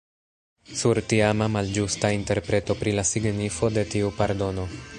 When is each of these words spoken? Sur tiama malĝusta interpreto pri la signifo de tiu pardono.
Sur 0.77 0.99
tiama 1.11 1.49
malĝusta 1.57 2.11
interpreto 2.21 2.77
pri 2.81 2.95
la 3.01 3.07
signifo 3.11 3.71
de 3.77 3.85
tiu 3.93 4.11
pardono. 4.23 4.67